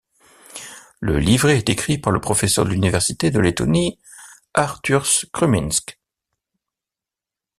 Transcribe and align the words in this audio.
Le 0.99 1.19
livret 1.19 1.59
est 1.59 1.69
écrit 1.69 1.99
par 1.99 2.11
le 2.11 2.19
professeur 2.19 2.65
de 2.65 2.71
l'université 2.71 3.29
de 3.29 3.39
Lettonie 3.39 3.99
Artūrs 4.55 5.27
Krūmiņš. 5.31 5.85